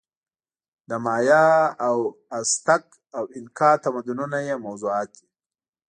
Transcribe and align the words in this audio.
د 0.89 0.91
مایا 1.05 1.47
او 1.87 1.95
ازتک 2.39 2.85
او 3.17 3.23
اینکا 3.35 3.69
تمدنونه 3.83 4.37
یې 4.47 4.55
موضوعات 4.65 5.09
دي. 5.17 5.25